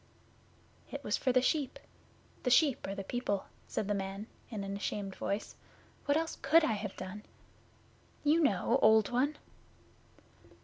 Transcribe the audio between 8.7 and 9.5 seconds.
Old One.